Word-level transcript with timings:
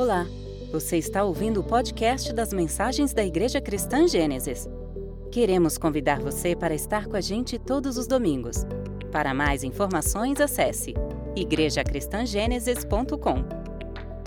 Olá, 0.00 0.24
você 0.72 0.96
está 0.96 1.22
ouvindo 1.24 1.60
o 1.60 1.62
podcast 1.62 2.32
das 2.32 2.54
mensagens 2.54 3.12
da 3.12 3.22
Igreja 3.22 3.60
Cristã 3.60 4.08
Gênesis. 4.08 4.66
Queremos 5.30 5.76
convidar 5.76 6.20
você 6.20 6.56
para 6.56 6.74
estar 6.74 7.06
com 7.06 7.16
a 7.16 7.20
gente 7.20 7.58
todos 7.58 7.98
os 7.98 8.06
domingos. 8.06 8.64
Para 9.12 9.34
mais 9.34 9.62
informações, 9.62 10.40
acesse 10.40 10.94
igrejacristangênesis.com. 11.36 13.44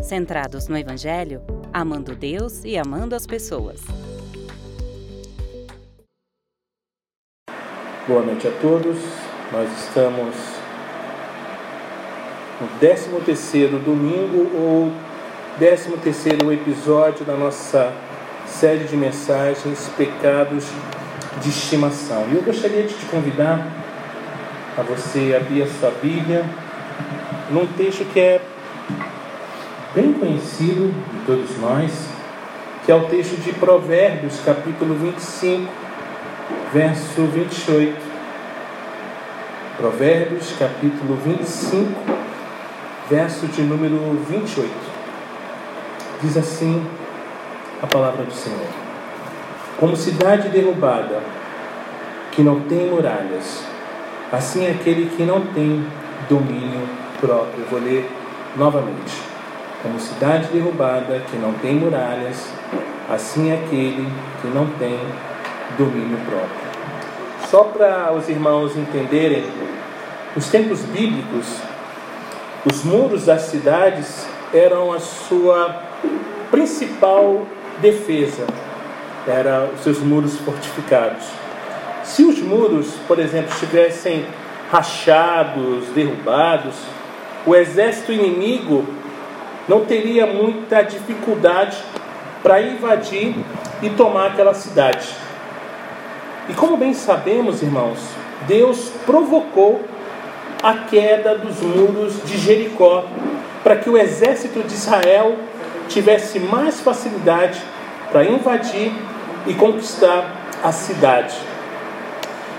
Centrados 0.04 0.68
no 0.68 0.78
Evangelho, 0.78 1.42
amando 1.74 2.16
Deus 2.16 2.64
e 2.64 2.78
amando 2.78 3.16
as 3.16 3.26
pessoas. 3.26 3.82
Boa 8.08 8.24
noite 8.24 8.48
a 8.48 8.52
todos. 8.62 9.00
Nós 9.52 9.88
estamos 9.88 10.36
no 12.62 12.68
13 12.78 13.10
terceiro 13.26 13.80
domingo 13.80 14.56
ou 14.56 15.13
13 15.58 15.92
terceiro 16.04 16.52
episódio 16.52 17.24
da 17.24 17.36
nossa 17.36 17.94
série 18.48 18.86
de 18.86 18.98
mensagens 18.98 19.88
Pecados 19.96 20.66
de 21.44 21.50
Estimação. 21.50 22.26
E 22.32 22.36
eu 22.36 22.42
gostaria 22.42 22.82
de 22.82 22.96
te 22.96 23.06
convidar 23.06 23.68
a 24.76 24.82
você 24.82 25.40
abrir 25.40 25.62
a 25.62 25.68
sua 25.68 25.92
Bíblia 26.02 26.44
num 27.52 27.68
texto 27.68 28.04
que 28.12 28.20
é 28.20 28.42
bem 29.94 30.14
conhecido 30.14 30.92
de 30.92 31.26
todos 31.28 31.56
nós, 31.60 31.92
que 32.84 32.92
é 32.92 32.96
o 32.96 33.06
texto 33.06 33.40
de 33.40 33.54
Provérbios, 33.54 34.40
capítulo 34.44 34.96
25, 34.96 35.72
verso 36.74 37.28
28. 37.28 37.96
Provérbios, 39.78 40.52
capítulo 40.58 41.16
25, 41.24 41.92
verso 43.08 43.46
de 43.46 43.62
número 43.62 44.20
28. 44.28 44.93
Diz 46.24 46.38
assim 46.38 46.82
a 47.82 47.86
palavra 47.86 48.24
do 48.24 48.32
Senhor: 48.32 48.66
Como 49.78 49.94
cidade 49.94 50.48
derrubada, 50.48 51.20
que 52.32 52.42
não 52.42 52.62
tem 52.62 52.90
muralhas, 52.90 53.66
assim 54.32 54.66
é 54.66 54.72
aquele 54.72 55.10
que 55.18 55.24
não 55.24 55.42
tem 55.48 55.86
domínio 56.30 56.88
próprio. 57.20 57.66
Vou 57.70 57.82
ler 57.82 58.10
novamente. 58.56 59.22
Como 59.82 60.00
cidade 60.00 60.48
derrubada, 60.48 61.22
que 61.30 61.36
não 61.36 61.52
tem 61.56 61.76
muralhas, 61.76 62.48
assim 63.14 63.52
é 63.52 63.56
aquele 63.56 64.10
que 64.42 64.48
não 64.48 64.66
tem 64.80 64.98
domínio 65.78 66.18
próprio. 66.20 67.50
Só 67.50 67.66
para 67.66 68.14
os 68.14 68.30
irmãos 68.30 68.78
entenderem, 68.78 69.44
nos 70.34 70.48
tempos 70.48 70.84
bíblicos, 70.84 71.58
os 72.66 72.82
muros 72.86 73.26
das 73.26 73.42
cidades 73.42 74.26
eram 74.54 74.94
a 74.94 75.02
sua 75.02 75.92
principal 76.52 77.46
defesa, 77.82 78.46
eram 79.28 79.70
os 79.74 79.82
seus 79.82 80.00
muros 80.00 80.38
fortificados. 80.38 81.26
Se 82.04 82.24
os 82.24 82.40
muros, 82.40 82.94
por 83.08 83.20
exemplo, 83.20 83.52
estivessem 83.52 84.26
rachados, 84.72 85.88
derrubados, 85.96 86.76
o 87.46 87.56
exército 87.56 88.12
inimigo 88.12 88.86
não 89.68 89.86
teria 89.86 90.26
muita 90.26 90.82
dificuldade 90.82 91.78
para 92.42 92.62
invadir 92.62 93.36
e 93.82 93.90
tomar 93.90 94.28
aquela 94.28 94.54
cidade. 94.54 95.08
E 96.50 96.54
como 96.54 96.76
bem 96.76 96.94
sabemos, 96.94 97.62
irmãos, 97.62 98.00
Deus 98.48 98.92
provocou 99.06 99.82
a 100.62 100.74
queda 100.74 101.36
dos 101.36 101.62
muros 101.62 102.22
de 102.26 102.38
Jericó 102.38 103.06
para 103.64 103.78
que 103.78 103.90
o 103.90 103.98
exército 103.98 104.62
de 104.62 104.74
Israel 104.74 105.38
tivesse 105.94 106.40
mais 106.40 106.82
facilidade 106.82 107.62
para 108.12 108.26
invadir 108.26 108.92
e 109.48 109.54
conquistar 109.54 110.30
a 110.64 110.72
cidade. 110.72 111.36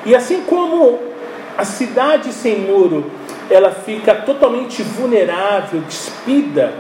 E 0.06 0.14
assim 0.14 0.42
como 0.42 0.98
a 1.56 1.64
cidade 1.64 2.32
sem 2.32 2.60
muro, 2.60 3.10
ela 3.50 3.70
fica 3.70 4.14
totalmente 4.14 4.82
vulnerável, 4.82 5.81
despida 5.82 6.72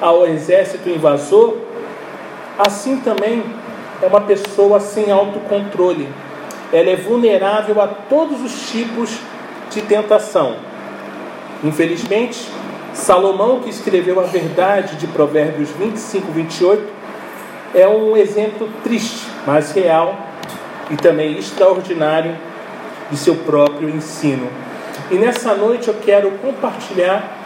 ao 0.00 0.26
exército 0.26 0.88
invasor, 0.88 1.56
assim 2.58 2.96
também 2.98 3.42
é 4.00 4.06
uma 4.06 4.20
pessoa 4.20 4.80
sem 4.80 5.10
autocontrole 5.10 6.08
ela 6.72 6.88
é 6.88 6.96
vulnerável 6.96 7.80
a 7.80 7.86
todos 7.86 8.40
os 8.40 8.70
tipos 8.70 9.10
de 9.70 9.82
tentação. 9.82 10.56
Infelizmente, 11.62 12.48
Salomão, 12.94 13.60
que 13.60 13.70
escreveu 13.70 14.20
a 14.20 14.24
verdade 14.24 14.96
de 14.96 15.06
Provérbios 15.06 15.70
25, 15.70 16.30
28, 16.30 16.82
é 17.74 17.88
um 17.88 18.16
exemplo 18.16 18.68
triste, 18.84 19.26
mas 19.46 19.72
real 19.72 20.18
e 20.90 20.96
também 20.96 21.38
extraordinário 21.38 22.36
de 23.10 23.16
seu 23.16 23.34
próprio 23.36 23.88
ensino. 23.88 24.48
E 25.10 25.14
nessa 25.14 25.54
noite 25.54 25.88
eu 25.88 25.94
quero 25.94 26.30
compartilhar 26.32 27.38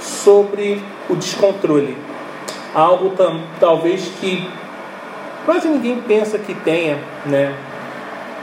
sobre 0.00 0.82
o 1.08 1.14
descontrole, 1.14 1.96
algo 2.74 3.12
talvez 3.60 4.10
que 4.20 4.48
quase 5.44 5.68
ninguém 5.68 6.00
pensa 6.00 6.38
que 6.38 6.54
tenha, 6.54 6.98
né? 7.24 7.54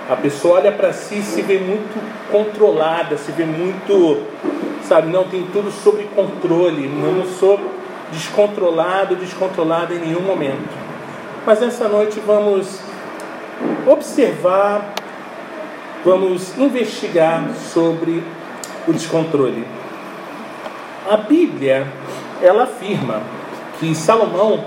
A 0.09 0.15
pessoa 0.15 0.55
olha 0.55 0.71
para 0.71 0.91
si 0.91 1.19
e 1.19 1.23
se 1.23 1.41
vê 1.41 1.57
muito 1.57 1.99
controlada, 2.31 3.17
se 3.17 3.31
vê 3.31 3.45
muito, 3.45 4.21
sabe, 4.87 5.11
não 5.11 5.23
tem 5.25 5.43
tudo 5.51 5.71
sob 5.71 6.03
controle, 6.15 6.87
não 6.87 7.25
sou 7.25 7.59
descontrolado, 8.11 9.15
descontrolada 9.15 9.93
em 9.93 9.99
nenhum 9.99 10.21
momento. 10.21 10.69
Mas 11.45 11.61
essa 11.61 11.87
noite 11.87 12.21
vamos 12.25 12.79
observar, 13.87 14.93
vamos 16.05 16.57
investigar 16.57 17.43
sobre 17.73 18.23
o 18.87 18.93
descontrole. 18.93 19.65
A 21.09 21.17
Bíblia, 21.17 21.87
ela 22.41 22.63
afirma 22.63 23.21
que 23.79 23.93
Salomão, 23.93 24.63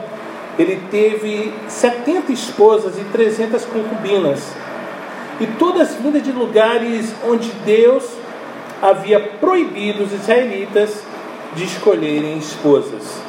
ele 0.59 0.83
teve 0.91 1.53
70 1.69 2.33
esposas 2.33 2.99
e 2.99 3.05
300 3.05 3.65
concubinas 3.67 4.55
e 5.41 5.47
todas 5.59 5.95
vindas 5.95 6.23
de 6.23 6.33
lugares 6.33 7.15
onde 7.27 7.51
Deus 7.65 8.05
havia 8.83 9.19
proibido 9.19 10.05
os 10.05 10.13
israelitas 10.13 11.03
de 11.55 11.65
escolherem 11.65 12.39
esposas. 12.39 13.21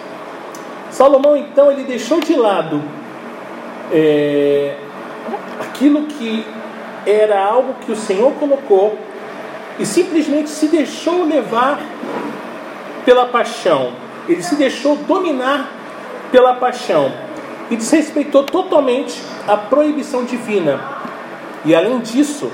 Salomão 0.91 1.37
então 1.37 1.71
ele 1.71 1.83
deixou 1.83 2.19
de 2.19 2.35
lado 2.35 2.81
é, 3.91 4.75
aquilo 5.59 6.03
que 6.07 6.45
era 7.05 7.43
algo 7.43 7.75
que 7.85 7.91
o 7.91 7.95
Senhor 7.95 8.33
colocou 8.33 8.97
e 9.79 9.85
simplesmente 9.85 10.49
se 10.49 10.67
deixou 10.67 11.23
levar 11.23 11.79
pela 13.05 13.27
paixão. 13.27 13.93
Ele 14.27 14.43
se 14.43 14.55
deixou 14.55 14.95
dominar 14.95 15.71
pela 16.31 16.55
paixão 16.55 17.11
e 17.69 17.75
desrespeitou 17.75 18.43
totalmente 18.43 19.21
a 19.47 19.55
proibição 19.55 20.25
divina 20.25 20.97
e 21.67 21.75
além 21.75 21.99
disso, 21.99 22.49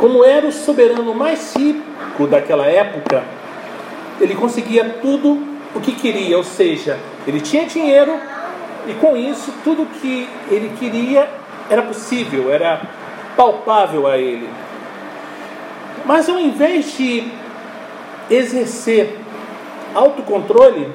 como 0.00 0.24
era 0.24 0.46
o 0.46 0.52
soberano 0.52 1.14
mais 1.14 1.54
rico 1.54 2.26
daquela 2.26 2.64
época, 2.64 3.22
ele 4.18 4.34
conseguia 4.34 4.96
tudo 5.02 5.46
o 5.74 5.80
que 5.80 5.92
queria, 5.92 6.38
ou 6.38 6.42
seja, 6.42 6.98
ele 7.26 7.38
tinha 7.38 7.66
dinheiro 7.66 8.18
e 8.88 8.94
com 8.94 9.14
isso 9.14 9.52
tudo 9.62 9.84
que 10.00 10.26
ele 10.50 10.72
queria 10.78 11.28
era 11.68 11.82
possível, 11.82 12.50
era 12.50 12.80
palpável 13.36 14.06
a 14.06 14.16
ele. 14.16 14.48
Mas 16.06 16.30
ao 16.30 16.40
invés 16.40 16.96
de 16.96 17.30
exercer 18.30 19.18
autocontrole, 19.94 20.90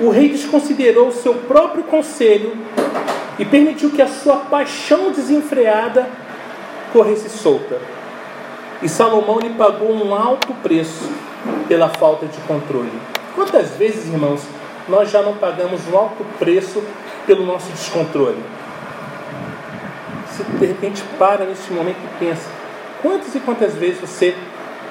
o 0.00 0.10
rei 0.10 0.30
desconsiderou 0.30 1.08
o 1.08 1.12
seu 1.12 1.34
próprio 1.34 1.84
conselho 1.84 2.56
e 3.38 3.44
permitiu 3.44 3.90
que 3.90 4.02
a 4.02 4.08
sua 4.08 4.36
paixão 4.36 5.12
desenfreada 5.12 6.08
corresse 6.92 7.28
solta. 7.28 7.78
E 8.82 8.88
Salomão 8.88 9.38
lhe 9.40 9.50
pagou 9.50 9.92
um 9.92 10.14
alto 10.14 10.54
preço 10.62 11.10
pela 11.66 11.88
falta 11.88 12.26
de 12.26 12.38
controle. 12.42 12.92
Quantas 13.34 13.70
vezes, 13.70 14.06
irmãos, 14.06 14.42
nós 14.88 15.10
já 15.10 15.22
não 15.22 15.34
pagamos 15.34 15.80
um 15.88 15.96
alto 15.96 16.24
preço 16.38 16.82
pelo 17.26 17.44
nosso 17.44 17.70
descontrole? 17.70 18.42
Você 20.26 20.44
de 20.44 20.66
repente 20.66 21.02
para 21.18 21.44
neste 21.44 21.72
momento 21.72 21.98
e 21.98 22.18
pensa: 22.18 22.48
quantas 23.02 23.34
e 23.34 23.40
quantas 23.40 23.74
vezes 23.74 24.00
você 24.00 24.36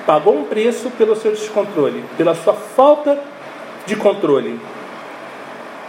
pagou 0.05 0.38
um 0.38 0.43
preço 0.43 0.89
pelo 0.91 1.15
seu 1.15 1.31
descontrole, 1.31 2.03
pela 2.17 2.35
sua 2.35 2.53
falta 2.53 3.17
de 3.85 3.95
controle? 3.95 4.59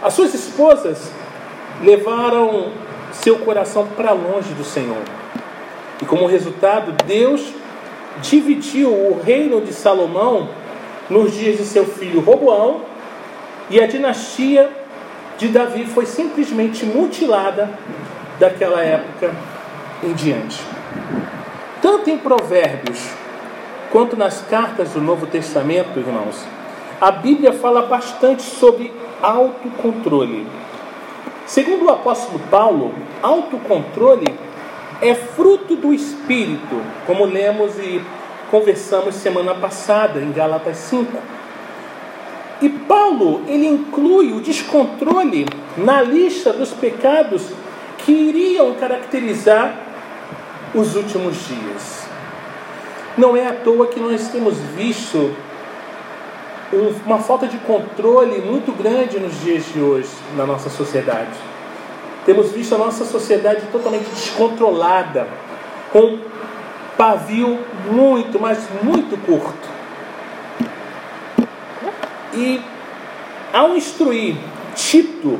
As 0.01 0.13
suas 0.13 0.33
esposas 0.33 1.11
levaram 1.83 2.71
seu 3.11 3.37
coração 3.39 3.87
para 3.97 4.11
longe 4.11 4.53
do 4.53 4.63
Senhor. 4.63 5.01
E 6.01 6.05
como 6.05 6.27
resultado, 6.27 6.91
Deus 7.05 7.53
dividiu 8.21 8.89
o 8.89 9.19
reino 9.21 9.61
de 9.61 9.73
Salomão 9.73 10.49
nos 11.09 11.33
dias 11.33 11.57
de 11.57 11.65
seu 11.65 11.85
filho 11.85 12.21
Roboão, 12.21 12.81
e 13.69 13.79
a 13.79 13.87
dinastia 13.87 14.69
de 15.37 15.47
Davi 15.47 15.85
foi 15.85 16.05
simplesmente 16.05 16.85
mutilada 16.85 17.69
daquela 18.39 18.81
época 18.81 19.33
em 20.03 20.13
diante. 20.13 20.59
Tanto 21.81 22.09
em 22.09 22.17
Provérbios 22.17 23.09
quanto 23.91 24.15
nas 24.15 24.41
cartas 24.41 24.91
do 24.91 25.01
Novo 25.01 25.27
Testamento, 25.27 25.99
irmãos, 25.99 26.45
a 26.99 27.11
Bíblia 27.11 27.53
fala 27.53 27.83
bastante 27.83 28.41
sobre 28.41 28.93
autocontrole. 29.21 30.45
Segundo 31.45 31.85
o 31.85 31.89
apóstolo 31.89 32.39
Paulo, 32.51 32.93
autocontrole 33.23 34.27
é 35.01 35.15
fruto 35.15 35.75
do 35.75 35.93
espírito, 35.93 36.81
como 37.05 37.25
lemos 37.25 37.77
e 37.79 38.01
conversamos 38.51 39.15
semana 39.15 39.55
passada 39.55 40.19
em 40.19 40.31
Gálatas 40.31 40.77
5. 40.77 41.17
E 42.61 42.67
Paulo, 42.69 43.43
ele 43.47 43.65
inclui 43.65 44.33
o 44.33 44.41
descontrole 44.41 45.45
na 45.77 46.01
lista 46.01 46.51
dos 46.51 46.71
pecados 46.71 47.43
que 47.99 48.11
iriam 48.11 48.73
caracterizar 48.73 49.75
os 50.75 50.95
últimos 50.95 51.37
dias. 51.47 52.07
Não 53.17 53.35
é 53.35 53.47
à 53.47 53.53
toa 53.53 53.87
que 53.87 53.99
nós 53.99 54.27
temos 54.27 54.57
visto 54.75 55.33
uma 57.05 57.19
falta 57.19 57.47
de 57.47 57.57
controle 57.59 58.39
muito 58.41 58.71
grande 58.71 59.19
nos 59.19 59.39
dias 59.41 59.65
de 59.73 59.79
hoje 59.79 60.09
na 60.35 60.45
nossa 60.45 60.69
sociedade. 60.69 61.48
Temos 62.25 62.51
visto 62.51 62.75
a 62.75 62.77
nossa 62.77 63.05
sociedade 63.05 63.61
totalmente 63.71 64.09
descontrolada, 64.09 65.27
com 65.91 66.19
pavio 66.97 67.59
muito, 67.89 68.39
mas 68.39 68.67
muito 68.83 69.17
curto. 69.25 69.69
E 72.33 72.61
ao 73.53 73.75
instruir 73.75 74.35
Tito 74.75 75.39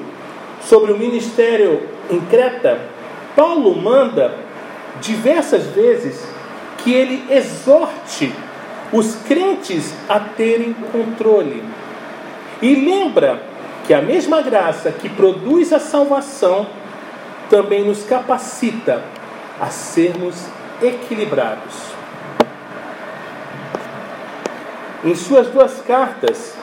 sobre 0.62 0.92
o 0.92 0.98
ministério 0.98 1.88
em 2.10 2.20
Creta, 2.22 2.80
Paulo 3.36 3.76
manda 3.76 4.36
diversas 5.02 5.68
vezes 5.68 6.28
que 6.80 6.94
ele 6.94 7.24
exorte 7.30 8.34
os 8.92 9.16
crentes 9.28 9.94
a 10.08 10.20
terem 10.20 10.74
controle. 10.92 11.64
E 12.62 12.76
lembra 12.76 13.42
que 13.90 13.94
a 13.96 14.04
mesma 14.04 14.44
graça 14.44 14.92
que 14.92 15.10
produz 15.10 15.74
a 15.74 15.80
salvação 15.80 16.68
também 17.50 17.84
nos 17.84 18.04
capacita 18.04 19.02
a 19.60 19.66
sermos 19.72 20.36
equilibrados. 20.80 21.74
Em 25.04 25.16
suas 25.16 25.48
duas 25.48 25.82
cartas, 25.82 26.54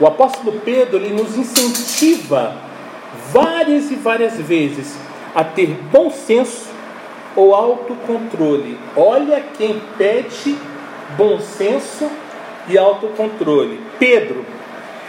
o 0.00 0.06
apóstolo 0.06 0.58
Pedro 0.64 0.96
ele 0.96 1.12
nos 1.12 1.36
incentiva 1.36 2.56
várias 3.30 3.90
e 3.90 3.96
várias 3.96 4.38
vezes 4.38 4.96
a 5.34 5.44
ter 5.44 5.78
bom 5.92 6.10
senso 6.10 6.70
ou 7.36 7.54
autocontrole. 7.54 8.78
Olha 8.96 9.44
quem 9.58 9.78
pede 9.98 10.56
bom 11.18 11.38
senso 11.38 12.10
e 12.66 12.78
autocontrole. 12.78 13.78
Pedro, 13.98 14.42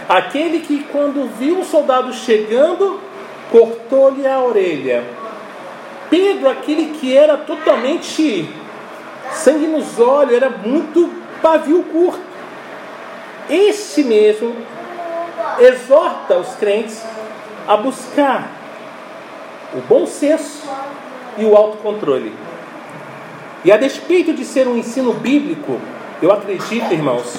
aquele 0.07 0.59
que 0.59 0.83
quando 0.85 1.29
viu 1.37 1.59
um 1.59 1.63
soldado 1.63 2.13
chegando, 2.13 2.99
cortou-lhe 3.51 4.27
a 4.27 4.39
orelha. 4.39 5.03
Pedro, 6.09 6.49
aquele 6.49 6.97
que 6.97 7.15
era 7.15 7.37
totalmente 7.37 8.49
sangue 9.31 9.67
nos 9.67 9.99
olhos, 9.99 10.33
era 10.33 10.49
muito 10.49 11.09
pavio 11.41 11.83
curto. 11.83 12.21
Esse 13.49 14.03
mesmo 14.03 14.55
exorta 15.59 16.37
os 16.37 16.55
crentes 16.55 17.03
a 17.67 17.77
buscar 17.77 18.51
o 19.73 19.81
bom 19.81 20.05
senso 20.05 20.69
e 21.37 21.45
o 21.45 21.55
autocontrole. 21.55 22.33
E 23.63 23.71
a 23.71 23.77
despeito 23.77 24.33
de 24.33 24.43
ser 24.43 24.67
um 24.67 24.75
ensino 24.75 25.13
bíblico, 25.13 25.79
eu 26.21 26.31
acredito, 26.31 26.91
irmãos, 26.91 27.37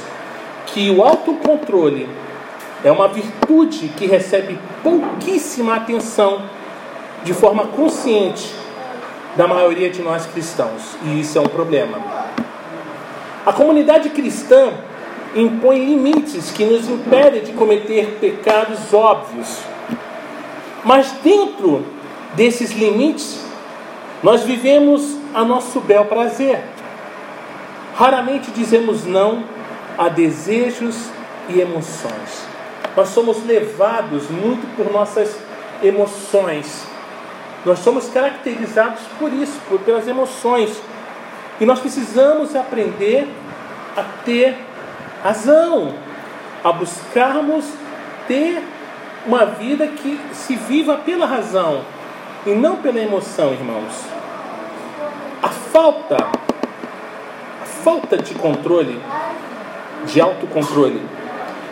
que 0.66 0.90
o 0.90 1.02
autocontrole 1.02 2.08
é 2.84 2.90
uma 2.90 3.08
virtude 3.08 3.88
que 3.88 4.06
recebe 4.06 4.58
pouquíssima 4.82 5.76
atenção 5.76 6.42
de 7.24 7.32
forma 7.32 7.66
consciente 7.68 8.52
da 9.36 9.46
maioria 9.46 9.88
de 9.88 10.02
nós 10.02 10.26
cristãos, 10.26 10.96
e 11.04 11.20
isso 11.20 11.38
é 11.38 11.40
um 11.40 11.46
problema. 11.46 11.98
A 13.46 13.52
comunidade 13.52 14.10
cristã 14.10 14.72
impõe 15.34 15.78
limites 15.78 16.50
que 16.50 16.64
nos 16.64 16.88
impedem 16.88 17.42
de 17.42 17.52
cometer 17.52 18.18
pecados 18.20 18.92
óbvios. 18.92 19.58
Mas 20.84 21.12
dentro 21.22 21.84
desses 22.34 22.72
limites, 22.72 23.44
nós 24.22 24.42
vivemos 24.42 25.16
a 25.34 25.44
nosso 25.44 25.80
bel 25.80 26.04
prazer. 26.04 26.62
Raramente 27.96 28.50
dizemos 28.50 29.04
não 29.04 29.44
a 29.96 30.08
desejos 30.08 31.08
e 31.48 31.60
emoções. 31.60 32.51
Nós 32.96 33.08
somos 33.08 33.44
levados 33.46 34.28
muito 34.30 34.66
por 34.76 34.92
nossas 34.92 35.36
emoções. 35.82 36.86
Nós 37.64 37.78
somos 37.78 38.08
caracterizados 38.08 39.00
por 39.18 39.32
isso, 39.32 39.58
por, 39.68 39.80
pelas 39.80 40.06
emoções. 40.06 40.80
E 41.60 41.64
nós 41.64 41.80
precisamos 41.80 42.56
aprender 42.56 43.28
a 43.96 44.02
ter 44.24 44.56
razão, 45.22 45.94
a 46.64 46.72
buscarmos 46.72 47.64
ter 48.26 48.62
uma 49.26 49.44
vida 49.46 49.86
que 49.86 50.18
se 50.32 50.56
viva 50.56 50.96
pela 50.96 51.26
razão 51.26 51.82
e 52.44 52.50
não 52.50 52.76
pela 52.76 52.98
emoção, 52.98 53.52
irmãos. 53.52 54.04
A 55.42 55.48
falta, 55.48 56.16
a 56.16 57.64
falta 57.64 58.16
de 58.16 58.34
controle, 58.34 59.00
de 60.06 60.20
autocontrole, 60.20 61.00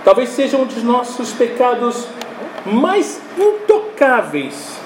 talvez 0.05 0.31
seja 0.31 0.57
um 0.57 0.65
dos 0.65 0.83
nossos 0.83 1.33
pecados 1.33 2.07
mais 2.67 3.21
intocáveis. 3.39 4.79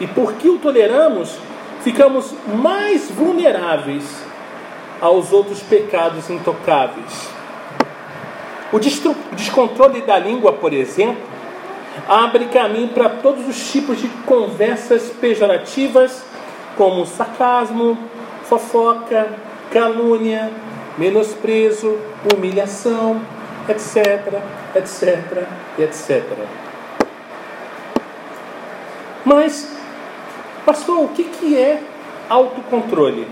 E 0.00 0.06
porque 0.06 0.48
o 0.48 0.58
toleramos, 0.58 1.36
ficamos 1.82 2.34
mais 2.46 3.10
vulneráveis 3.10 4.04
aos 5.00 5.32
outros 5.32 5.60
pecados 5.60 6.30
intocáveis. 6.30 7.28
O 8.72 8.78
descontrole 8.78 10.02
da 10.02 10.18
língua, 10.18 10.52
por 10.52 10.72
exemplo, 10.72 11.22
abre 12.06 12.46
caminho 12.46 12.88
para 12.88 13.08
todos 13.08 13.48
os 13.48 13.72
tipos 13.72 14.00
de 14.00 14.08
conversas 14.26 15.10
pejorativas, 15.20 16.22
como 16.76 17.06
sarcasmo, 17.06 17.98
fofoca, 18.44 19.28
calúnia, 19.72 20.50
menosprezo, 20.96 21.98
humilhação, 22.32 23.20
etc, 23.68 24.42
etc, 24.74 25.46
etc. 25.78 26.22
Mas, 29.24 29.76
pastor, 30.64 31.04
o 31.04 31.08
que, 31.08 31.24
que 31.24 31.56
é 31.56 31.82
autocontrole? 32.28 33.28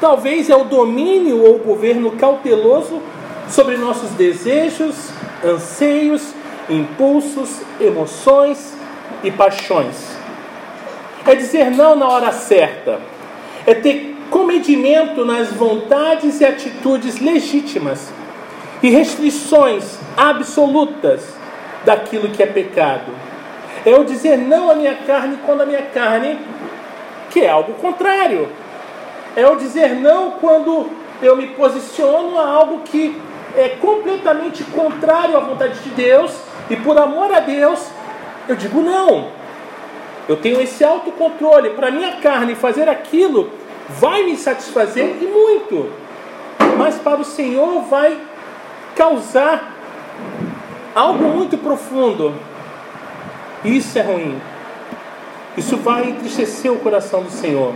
Talvez 0.00 0.50
é 0.50 0.56
o 0.56 0.64
domínio 0.64 1.44
ou 1.44 1.58
governo 1.58 2.10
cauteloso 2.12 3.00
sobre 3.48 3.76
nossos 3.76 4.10
desejos, 4.10 5.10
anseios, 5.44 6.34
impulsos, 6.68 7.60
emoções 7.80 8.76
e 9.22 9.30
paixões. 9.30 10.16
É 11.24 11.36
dizer 11.36 11.70
não 11.70 11.94
na 11.94 12.08
hora 12.08 12.32
certa. 12.32 13.00
É 13.64 13.74
ter 13.74 14.16
comedimento 14.30 15.24
nas 15.24 15.52
vontades 15.52 16.40
e 16.40 16.44
atitudes 16.44 17.20
legítimas 17.20 18.10
e 18.82 18.90
restrições 18.90 19.98
absolutas 20.16 21.22
daquilo 21.84 22.28
que 22.30 22.42
é 22.42 22.46
pecado. 22.46 23.12
É 23.84 23.94
o 23.94 24.04
dizer 24.04 24.36
não 24.36 24.70
à 24.70 24.74
minha 24.74 24.94
carne 24.94 25.38
quando 25.44 25.62
a 25.62 25.66
minha 25.66 25.82
carne 25.82 26.38
quer 27.30 27.48
algo 27.48 27.74
contrário. 27.74 28.48
É 29.36 29.46
o 29.46 29.56
dizer 29.56 29.94
não 29.94 30.32
quando 30.32 30.90
eu 31.22 31.36
me 31.36 31.48
posiciono 31.48 32.38
a 32.38 32.48
algo 32.48 32.80
que 32.80 33.20
é 33.56 33.70
completamente 33.80 34.64
contrário 34.64 35.36
à 35.36 35.40
vontade 35.40 35.78
de 35.80 35.90
Deus 35.90 36.34
e 36.68 36.76
por 36.76 36.98
amor 36.98 37.32
a 37.32 37.40
Deus 37.40 37.88
eu 38.48 38.56
digo 38.56 38.80
não. 38.82 39.28
Eu 40.28 40.36
tenho 40.36 40.60
esse 40.60 40.84
autocontrole 40.84 41.70
para 41.70 41.90
minha 41.90 42.16
carne 42.16 42.54
fazer 42.54 42.88
aquilo 42.88 43.50
vai 43.88 44.22
me 44.22 44.36
satisfazer 44.36 45.16
e 45.20 45.26
muito, 45.26 45.90
mas 46.78 46.96
para 46.96 47.20
o 47.20 47.24
Senhor 47.24 47.82
vai 47.82 48.16
causar 48.96 49.76
algo 50.94 51.24
muito 51.24 51.56
profundo. 51.58 52.34
Isso 53.64 53.98
é 53.98 54.02
ruim. 54.02 54.40
Isso 55.56 55.76
vai 55.76 56.10
entristecer 56.10 56.72
o 56.72 56.78
coração 56.78 57.22
do 57.22 57.30
Senhor. 57.30 57.74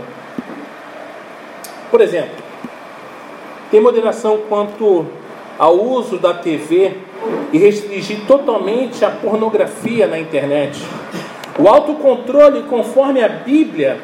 Por 1.89 2.01
exemplo, 2.01 2.43
ter 3.71 3.79
moderação 3.79 4.39
quanto 4.49 5.05
ao 5.57 5.75
uso 5.75 6.17
da 6.17 6.33
TV 6.33 6.97
e 7.51 7.57
restringir 7.57 8.25
totalmente 8.27 9.03
a 9.03 9.09
pornografia 9.09 10.07
na 10.07 10.19
internet. 10.19 10.79
O 11.57 11.67
autocontrole, 11.67 12.63
conforme 12.63 13.23
a 13.23 13.29
Bíblia, 13.29 13.99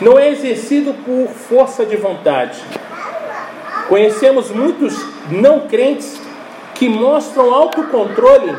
não 0.00 0.18
é 0.18 0.30
exercido 0.30 0.94
por 1.04 1.28
força 1.28 1.84
de 1.84 1.96
vontade. 1.96 2.58
Conhecemos 3.88 4.50
muitos 4.50 4.94
não 5.30 5.60
crentes 5.60 6.20
que 6.80 6.88
mostram 6.88 7.52
autocontrole 7.52 8.56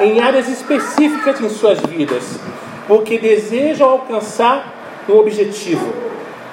em 0.00 0.18
áreas 0.18 0.48
específicas 0.48 1.40
em 1.40 1.48
suas 1.48 1.78
vidas, 1.78 2.40
porque 2.88 3.16
desejam 3.16 3.88
alcançar 3.88 4.74
um 5.08 5.16
objetivo, 5.16 5.94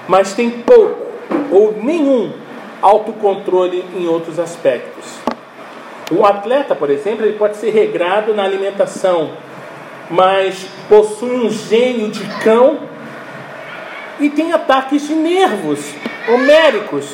mas 0.08 0.36
têm 0.36 0.52
pouco 0.52 1.08
ou 1.52 1.74
nenhum 1.82 2.32
autocontrole 2.84 3.84
em 3.96 4.06
outros 4.08 4.38
aspectos. 4.38 5.06
Um 6.12 6.24
atleta, 6.24 6.76
por 6.76 6.92
exemplo, 6.92 7.26
ele 7.26 7.36
pode 7.36 7.58
ser 7.58 7.72
regrado 7.72 8.36
na 8.36 8.44
alimentação, 8.44 9.32
mas 10.12 10.68
possui 10.88 11.32
um 11.32 11.50
gênio 11.50 12.12
de 12.12 12.24
cão 12.44 12.78
e 14.20 14.30
tem 14.30 14.54
ataques 14.54 15.08
de 15.08 15.16
nervos 15.16 15.80
homéricos. 16.28 17.12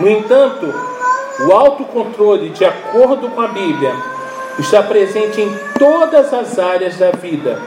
No 0.00 0.08
entanto, 0.08 0.95
o 1.40 1.52
autocontrole, 1.52 2.50
de 2.50 2.64
acordo 2.64 3.28
com 3.30 3.40
a 3.40 3.48
Bíblia, 3.48 3.94
está 4.58 4.82
presente 4.82 5.40
em 5.40 5.58
todas 5.78 6.32
as 6.32 6.58
áreas 6.58 6.96
da 6.96 7.10
vida 7.10 7.60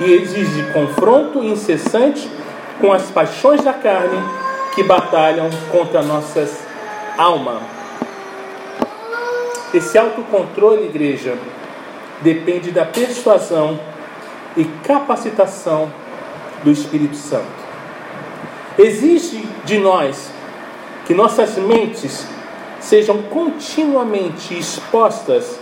e 0.00 0.12
exige 0.12 0.72
confronto 0.72 1.42
incessante 1.42 2.28
com 2.80 2.92
as 2.92 3.10
paixões 3.10 3.62
da 3.62 3.72
carne 3.72 4.18
que 4.74 4.82
batalham 4.82 5.50
contra 5.70 6.02
nossas 6.02 6.58
almas. 7.18 7.62
Esse 9.74 9.96
autocontrole, 9.98 10.86
igreja, 10.86 11.36
depende 12.20 12.70
da 12.70 12.84
persuasão 12.84 13.78
e 14.56 14.64
capacitação 14.84 15.92
do 16.62 16.70
Espírito 16.70 17.16
Santo. 17.16 17.62
Exige 18.78 19.46
de 19.64 19.78
nós 19.78 20.30
que 21.06 21.14
nossas 21.14 21.56
mentes 21.56 22.26
sejam 22.82 23.22
continuamente 23.22 24.58
expostas 24.58 25.58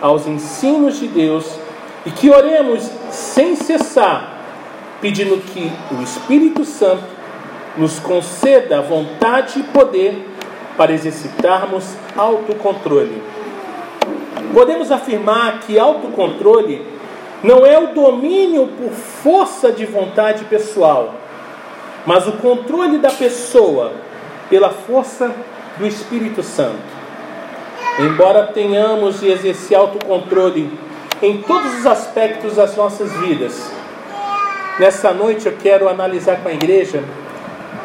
aos 0.00 0.26
ensinos 0.26 0.98
de 0.98 1.06
Deus 1.06 1.46
e 2.04 2.10
que 2.10 2.30
oremos 2.30 2.90
sem 3.10 3.54
cessar, 3.54 4.40
pedindo 5.00 5.36
que 5.38 5.70
o 5.92 6.02
Espírito 6.02 6.64
Santo 6.64 7.04
nos 7.76 7.98
conceda 7.98 8.80
vontade 8.80 9.60
e 9.60 9.62
poder 9.64 10.26
para 10.76 10.92
exercitarmos 10.92 11.84
autocontrole. 12.16 13.22
Podemos 14.52 14.90
afirmar 14.90 15.60
que 15.60 15.78
autocontrole 15.78 16.86
não 17.42 17.66
é 17.66 17.78
o 17.78 17.88
domínio 17.88 18.68
por 18.68 18.90
força 18.90 19.70
de 19.70 19.84
vontade 19.84 20.44
pessoal, 20.44 21.14
mas 22.06 22.26
o 22.26 22.32
controle 22.32 22.98
da 22.98 23.10
pessoa 23.10 23.92
pela 24.48 24.70
força 24.70 25.34
do 25.76 25.86
Espírito 25.86 26.42
Santo. 26.42 26.94
Embora 27.98 28.48
tenhamos 28.48 29.20
de 29.20 29.30
exercer 29.30 29.76
autocontrole 29.76 30.70
em 31.22 31.42
todos 31.42 31.78
os 31.78 31.86
aspectos 31.86 32.56
das 32.56 32.76
nossas 32.76 33.12
vidas, 33.18 33.70
nessa 34.78 35.12
noite 35.12 35.46
eu 35.46 35.56
quero 35.60 35.88
analisar 35.88 36.40
com 36.42 36.48
a 36.48 36.52
igreja 36.52 37.02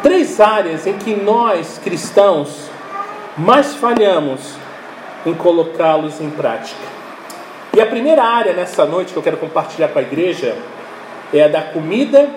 três 0.02 0.40
áreas 0.40 0.88
em 0.88 0.94
que 0.94 1.16
nós 1.16 1.80
cristãos 1.84 2.70
mais 3.38 3.76
falhamos 3.76 4.56
em 5.26 5.34
colocá-los 5.34 6.20
em 6.20 6.30
prática. 6.30 7.00
E 7.74 7.80
a 7.80 7.86
primeira 7.86 8.24
área 8.24 8.54
nessa 8.54 8.86
noite 8.86 9.14
que 9.14 9.18
eu 9.18 9.24
quero 9.24 9.38
compartilhar 9.38 9.90
com 9.90 10.00
a 10.00 10.02
igreja 10.02 10.56
é 11.34 11.44
a 11.44 11.48
da 11.48 11.62
comida 11.62 12.30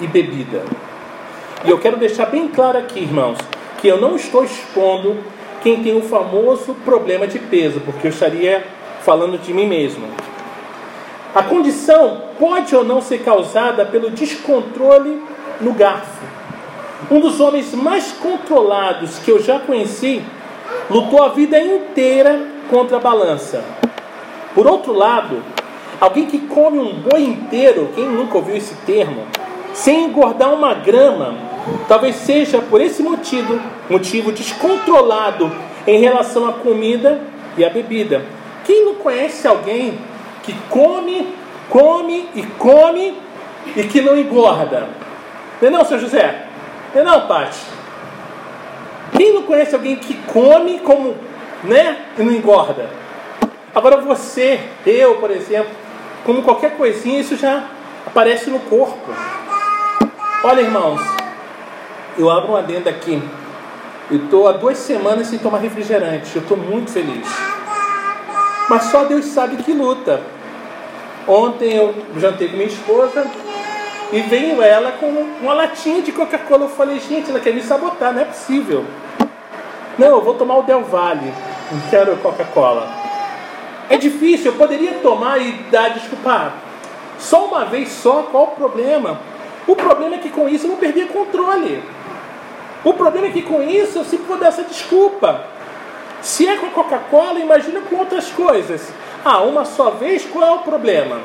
e 0.00 0.06
bebida. 0.06 0.62
E 1.64 1.70
eu 1.70 1.78
quero 1.78 1.96
deixar 1.96 2.26
bem 2.26 2.48
claro 2.48 2.78
aqui, 2.78 3.00
irmãos, 3.00 3.38
que 3.78 3.88
eu 3.88 4.00
não 4.00 4.16
estou 4.16 4.44
expondo 4.44 5.16
quem 5.62 5.82
tem 5.82 5.96
o 5.96 6.02
famoso 6.02 6.74
problema 6.84 7.26
de 7.26 7.38
peso, 7.38 7.80
porque 7.80 8.06
eu 8.06 8.10
estaria 8.10 8.64
falando 9.02 9.38
de 9.38 9.52
mim 9.52 9.66
mesmo. 9.66 10.06
A 11.34 11.42
condição 11.42 12.22
pode 12.38 12.74
ou 12.74 12.84
não 12.84 13.00
ser 13.00 13.18
causada 13.18 13.84
pelo 13.84 14.10
descontrole 14.10 15.20
no 15.60 15.72
garfo. 15.72 16.24
Um 17.10 17.20
dos 17.20 17.40
homens 17.40 17.74
mais 17.74 18.12
controlados 18.12 19.18
que 19.18 19.30
eu 19.30 19.42
já 19.42 19.58
conheci 19.58 20.22
lutou 20.90 21.22
a 21.22 21.28
vida 21.28 21.60
inteira 21.60 22.40
contra 22.70 22.96
a 22.96 23.00
balança. 23.00 23.62
Por 24.54 24.66
outro 24.66 24.92
lado, 24.92 25.42
alguém 26.00 26.26
que 26.26 26.38
come 26.38 26.78
um 26.78 26.94
boi 26.94 27.22
inteiro, 27.22 27.90
quem 27.94 28.06
nunca 28.06 28.38
ouviu 28.38 28.56
esse 28.56 28.74
termo, 28.86 29.26
sem 29.74 30.04
engordar 30.04 30.52
uma 30.54 30.72
grama, 30.74 31.34
talvez 31.88 32.16
seja 32.16 32.60
por 32.60 32.80
esse 32.80 33.02
motivo, 33.02 33.60
motivo 33.88 34.32
descontrolado 34.32 35.50
em 35.86 36.00
relação 36.00 36.48
à 36.48 36.52
comida 36.52 37.20
e 37.56 37.64
à 37.64 37.70
bebida. 37.70 38.24
Quem 38.64 38.84
não 38.84 38.94
conhece 38.96 39.46
alguém 39.46 39.98
que 40.42 40.52
come, 40.68 41.34
come 41.68 42.28
e 42.34 42.42
come 42.58 43.16
e 43.76 43.82
que 43.84 44.00
não 44.00 44.16
engorda? 44.16 44.88
Não 45.60 45.68
é 45.68 45.70
não, 45.70 45.84
seu 45.84 45.98
José? 45.98 46.46
Não 46.94 47.02
é 47.02 47.04
não, 47.04 47.26
Pati? 47.26 47.58
Quem 49.16 49.32
não 49.32 49.42
conhece 49.42 49.74
alguém 49.74 49.96
que 49.96 50.14
come 50.26 50.80
como, 50.80 51.16
né, 51.64 51.96
e 52.18 52.22
não 52.22 52.32
engorda? 52.32 52.90
Agora 53.74 54.00
você, 54.00 54.60
eu, 54.84 55.16
por 55.16 55.30
exemplo, 55.30 55.70
como 56.24 56.42
qualquer 56.42 56.76
coisinha, 56.76 57.20
isso 57.20 57.36
já 57.36 57.64
aparece 58.06 58.50
no 58.50 58.58
corpo. 58.60 59.12
Olha, 60.42 60.60
irmãos, 60.60 61.00
eu 62.18 62.30
abro 62.30 62.50
uma 62.50 62.58
adenda 62.58 62.90
aqui. 62.90 63.22
Eu 64.10 64.24
estou 64.24 64.48
há 64.48 64.52
duas 64.52 64.78
semanas 64.78 65.26
sem 65.26 65.38
tomar 65.38 65.58
refrigerante. 65.58 66.36
Eu 66.36 66.42
estou 66.42 66.56
muito 66.56 66.90
feliz. 66.90 67.26
Mas 68.68 68.84
só 68.84 69.04
Deus 69.04 69.26
sabe 69.26 69.56
que 69.56 69.72
luta. 69.72 70.20
Ontem 71.26 71.74
eu 71.74 71.94
jantei 72.16 72.48
com 72.48 72.56
minha 72.56 72.68
esposa 72.68 73.26
e 74.12 74.20
veio 74.20 74.62
ela 74.62 74.92
com 74.92 75.06
uma 75.40 75.54
latinha 75.54 76.02
de 76.02 76.12
Coca-Cola. 76.12 76.64
Eu 76.64 76.68
falei, 76.68 77.00
gente, 77.00 77.30
ela 77.30 77.40
quer 77.40 77.52
me 77.52 77.62
sabotar, 77.62 78.12
não 78.12 78.22
é 78.22 78.24
possível. 78.24 78.84
Não, 79.98 80.08
eu 80.08 80.22
vou 80.22 80.34
tomar 80.34 80.56
o 80.58 80.62
Del 80.62 80.82
Valle, 80.84 81.32
não 81.72 81.80
quero 81.90 82.16
Coca-Cola. 82.18 82.88
É 83.88 83.96
difícil, 83.96 84.52
eu 84.52 84.58
poderia 84.58 84.94
tomar 84.94 85.38
e 85.38 85.52
dar 85.70 85.90
desculpa. 85.90 86.52
Só 87.18 87.46
uma 87.46 87.64
vez 87.64 87.88
só, 87.88 88.24
qual 88.24 88.44
o 88.44 88.48
problema? 88.48 89.18
O 89.66 89.74
problema 89.74 90.16
é 90.16 90.18
que 90.18 90.28
com 90.28 90.48
isso 90.48 90.66
eu 90.66 90.70
não 90.70 90.76
perdi 90.76 91.06
controle. 91.06 91.82
O 92.86 92.92
problema 92.92 93.26
é 93.26 93.30
que 93.30 93.42
com 93.42 93.60
isso 93.60 93.98
eu 93.98 94.04
sempre 94.04 94.26
vou 94.26 94.38
dar 94.38 94.46
essa 94.46 94.62
desculpa. 94.62 95.44
Se 96.22 96.46
é 96.46 96.56
com 96.56 96.66
a 96.66 96.70
Coca-Cola, 96.70 97.40
imagina 97.40 97.80
com 97.80 97.96
outras 97.96 98.30
coisas. 98.30 98.92
Ah, 99.24 99.42
uma 99.42 99.64
só 99.64 99.90
vez, 99.90 100.24
qual 100.24 100.44
é 100.44 100.50
o 100.52 100.60
problema? 100.60 101.18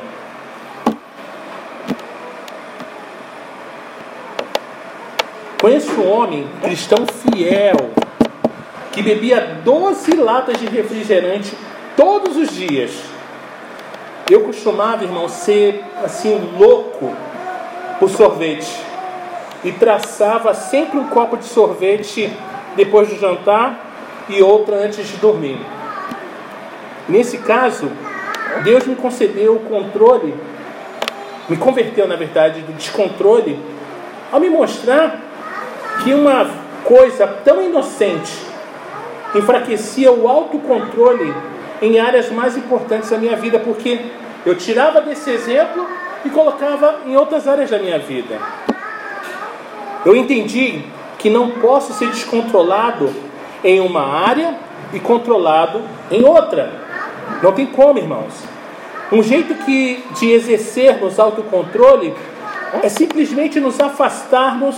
Conheço 5.60 5.92
um 6.00 6.10
homem 6.10 6.48
cristão 6.64 7.06
fiel 7.06 7.92
que 8.90 9.00
bebia 9.00 9.60
12 9.64 10.16
latas 10.16 10.58
de 10.58 10.66
refrigerante 10.66 11.56
todos 11.96 12.36
os 12.36 12.48
dias. 12.48 12.90
Eu 14.28 14.42
costumava, 14.42 15.04
irmão, 15.04 15.28
ser 15.28 15.84
assim 16.02 16.56
louco 16.58 17.14
por 18.00 18.10
sorvete 18.10 18.91
e 19.64 19.72
traçava 19.72 20.54
sempre 20.54 20.98
um 20.98 21.08
copo 21.08 21.36
de 21.36 21.44
sorvete 21.44 22.32
depois 22.76 23.08
do 23.08 23.18
jantar 23.18 23.78
e 24.28 24.42
outra 24.42 24.76
antes 24.76 25.06
de 25.06 25.16
dormir. 25.16 25.58
Nesse 27.08 27.38
caso, 27.38 27.90
Deus 28.64 28.86
me 28.86 28.94
concedeu 28.94 29.56
o 29.56 29.60
controle, 29.60 30.34
me 31.48 31.56
converteu, 31.56 32.06
na 32.06 32.16
verdade, 32.16 32.60
do 32.60 32.72
descontrole, 32.72 33.58
ao 34.30 34.40
me 34.40 34.48
mostrar 34.48 35.20
que 36.02 36.14
uma 36.14 36.48
coisa 36.84 37.26
tão 37.26 37.62
inocente 37.62 38.32
enfraquecia 39.34 40.12
o 40.12 40.28
autocontrole 40.28 41.34
em 41.80 41.98
áreas 41.98 42.30
mais 42.30 42.56
importantes 42.56 43.10
da 43.10 43.18
minha 43.18 43.36
vida, 43.36 43.58
porque 43.58 44.00
eu 44.44 44.56
tirava 44.56 45.00
desse 45.00 45.30
exemplo 45.30 45.86
e 46.24 46.30
colocava 46.30 47.00
em 47.06 47.16
outras 47.16 47.48
áreas 47.48 47.70
da 47.70 47.78
minha 47.78 47.98
vida. 47.98 48.38
Eu 50.04 50.16
entendi 50.16 50.82
que 51.18 51.30
não 51.30 51.50
posso 51.50 51.92
ser 51.92 52.08
descontrolado 52.08 53.12
em 53.62 53.80
uma 53.80 54.02
área 54.02 54.58
e 54.92 54.98
controlado 54.98 55.80
em 56.10 56.24
outra. 56.24 56.72
Não 57.42 57.52
tem 57.52 57.66
como, 57.66 57.98
irmãos. 57.98 58.34
Um 59.12 59.22
jeito 59.22 59.54
que 59.64 60.02
de 60.18 60.30
exercermos 60.30 61.20
autocontrole 61.20 62.14
é 62.82 62.88
simplesmente 62.88 63.60
nos 63.60 63.78
afastarmos 63.78 64.76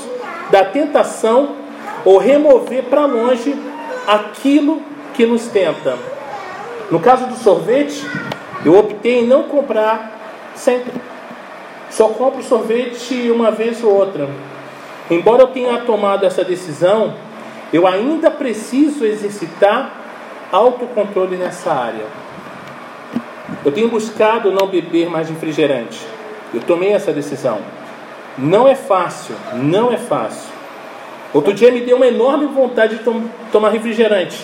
da 0.51 0.65
tentação 0.65 1.57
ou 2.05 2.19
remover 2.19 2.85
para 2.85 3.07
longe 3.07 3.57
aquilo 4.07 4.83
que 5.15 5.25
nos 5.25 5.47
tenta. 5.47 5.97
No 6.91 7.01
caso 7.01 7.27
do 7.27 7.37
sorvete, 7.37 8.05
eu 8.65 8.79
optei 8.79 9.21
em 9.21 9.27
não 9.27 9.45
comprar 9.45 10.53
sempre. 10.55 10.93
Só 11.91 12.09
compro 12.09 12.43
sorvete 12.43 13.31
uma 13.31 13.51
vez 13.51 13.83
ou 13.83 13.95
outra. 13.95 14.29
Embora 15.11 15.43
eu 15.43 15.49
tenha 15.49 15.81
tomado 15.81 16.25
essa 16.25 16.43
decisão, 16.43 17.15
eu 17.73 17.87
ainda 17.87 18.31
preciso 18.31 19.05
exercitar 19.05 19.91
autocontrole 20.51 21.37
nessa 21.37 21.73
área. 21.73 22.07
Eu 23.65 23.73
tenho 23.73 23.89
buscado 23.89 24.51
não 24.51 24.67
beber 24.67 25.11
mais 25.11 25.29
refrigerante. 25.29 26.01
Eu 26.53 26.61
tomei 26.61 26.93
essa 26.93 27.13
decisão. 27.13 27.59
Não 28.39 28.67
é 28.67 28.75
fácil, 28.75 29.35
não 29.55 29.93
é 29.93 29.97
fácil. 29.97 30.53
Outro 31.33 31.53
dia 31.53 31.71
me 31.71 31.81
deu 31.81 31.97
uma 31.97 32.07
enorme 32.07 32.47
vontade 32.47 32.97
de 32.97 33.03
tom 33.03 33.25
tomar 33.51 33.71
refrigerante. 33.71 34.39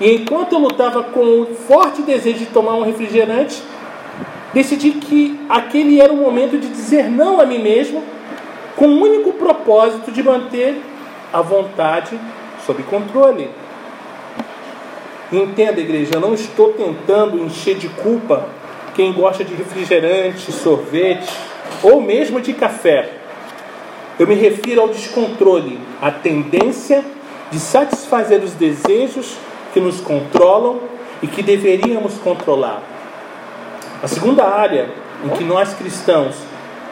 E 0.00 0.14
enquanto 0.16 0.52
eu 0.52 0.58
lutava 0.58 1.02
com 1.02 1.20
um 1.20 1.46
forte 1.54 2.02
desejo 2.02 2.38
de 2.38 2.46
tomar 2.46 2.74
um 2.74 2.82
refrigerante, 2.82 3.62
decidi 4.52 4.92
que 4.92 5.40
aquele 5.48 6.00
era 6.00 6.12
o 6.12 6.16
momento 6.16 6.58
de 6.58 6.68
dizer 6.68 7.10
não 7.10 7.40
a 7.40 7.46
mim 7.46 7.58
mesmo, 7.58 8.02
com 8.80 8.86
o 8.86 9.02
único 9.02 9.34
propósito 9.34 10.10
de 10.10 10.22
manter 10.22 10.80
a 11.30 11.42
vontade 11.42 12.18
sob 12.64 12.82
controle. 12.84 13.50
Entenda, 15.30 15.78
igreja, 15.78 16.14
eu 16.14 16.20
não 16.20 16.32
estou 16.32 16.72
tentando 16.72 17.44
encher 17.44 17.76
de 17.76 17.90
culpa 17.90 18.48
quem 18.94 19.12
gosta 19.12 19.44
de 19.44 19.52
refrigerante, 19.52 20.50
sorvete 20.50 21.30
ou 21.82 22.00
mesmo 22.00 22.40
de 22.40 22.54
café. 22.54 23.10
Eu 24.18 24.26
me 24.26 24.34
refiro 24.34 24.80
ao 24.80 24.88
descontrole, 24.88 25.78
à 26.00 26.10
tendência 26.10 27.04
de 27.50 27.60
satisfazer 27.60 28.42
os 28.42 28.54
desejos 28.54 29.36
que 29.74 29.80
nos 29.80 30.00
controlam 30.00 30.80
e 31.22 31.26
que 31.26 31.42
deveríamos 31.42 32.14
controlar. 32.14 32.82
A 34.02 34.08
segunda 34.08 34.46
área 34.46 34.88
em 35.22 35.28
que 35.28 35.44
nós 35.44 35.74
cristãos 35.74 36.34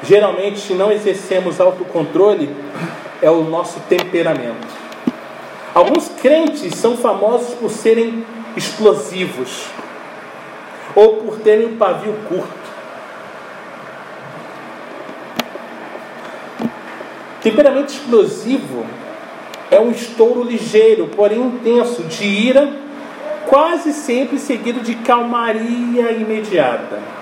geralmente 0.03 0.73
não 0.75 0.93
exercemos 0.93 1.61
autocontrole 1.61 2.55
é 3.21 3.31
o 3.31 3.43
nosso 3.43 3.81
temperamento. 3.89 4.67
Alguns 5.75 6.09
crentes 6.21 6.75
são 6.75 6.97
famosos 6.97 7.55
por 7.55 7.71
serem 7.71 8.25
explosivos 8.57 9.67
ou 10.95 11.17
por 11.17 11.39
terem 11.39 11.67
um 11.67 11.77
pavio 11.77 12.15
curto. 12.29 12.69
Temperamento 17.43 17.91
explosivo 17.91 18.85
é 19.71 19.79
um 19.79 19.91
estouro 19.91 20.43
ligeiro, 20.43 21.09
porém 21.15 21.41
intenso, 21.41 22.03
de 22.03 22.25
ira, 22.25 22.69
quase 23.47 23.93
sempre 23.93 24.39
seguido 24.39 24.81
de 24.81 24.97
calmaria 24.97 26.11
imediata. 26.13 27.18